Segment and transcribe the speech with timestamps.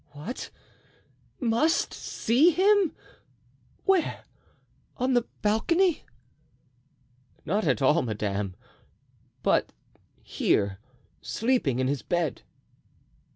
[0.13, 0.49] "What!
[1.39, 2.91] must see him!
[3.85, 6.07] Where—on the balcony?"
[7.45, 8.55] "Not at all, madame,
[9.43, 9.71] but
[10.23, 10.79] here,
[11.21, 12.41] sleeping in his bed."